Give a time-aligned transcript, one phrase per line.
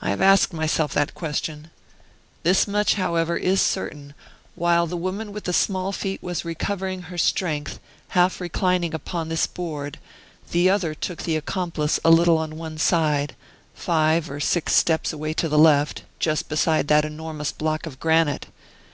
[0.00, 1.70] I have asked myself that question.
[2.42, 4.12] This much, however, is certain,
[4.56, 9.46] while the woman with the small feet was recovering her strength, half reclining upon this
[9.46, 10.00] board,
[10.50, 13.36] the other took the accomplice a little on one side,
[13.72, 18.46] five or six steps away to the left, just beside that enormous block of granite.